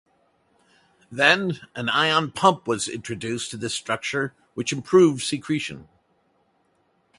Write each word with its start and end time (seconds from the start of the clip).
Then, 1.11 1.59
an 1.75 1.87
ion 1.87 2.31
pump 2.31 2.67
was 2.67 2.87
introduced 2.87 3.51
to 3.51 3.57
this 3.57 3.75
structure 3.75 4.33
which 4.55 4.73
improved 4.73 5.21
secretion. 5.21 5.87